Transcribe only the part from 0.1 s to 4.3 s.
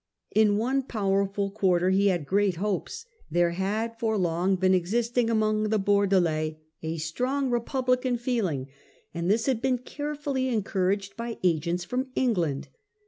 In one powerful quarter he had great hopes. There had for